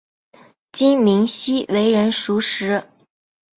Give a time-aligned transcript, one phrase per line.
[0.71, 2.89] 金珉锡为人熟识。